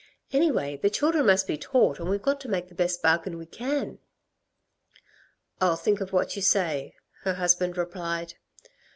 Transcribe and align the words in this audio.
Anyway, 0.31 0.75
the 0.77 0.89
children 0.89 1.27
must 1.27 1.45
be 1.45 1.59
taught 1.59 1.99
and 1.99 2.09
we've 2.09 2.23
got 2.23 2.41
to 2.41 2.49
make 2.49 2.69
the 2.69 2.73
best 2.73 3.03
bargain 3.03 3.37
we 3.37 3.45
can." 3.45 3.99
"I'll 5.61 5.75
think 5.75 6.01
of 6.01 6.11
what 6.11 6.35
you 6.35 6.41
say," 6.41 6.95
her 7.21 7.35
husband 7.35 7.77
replied. 7.77 8.33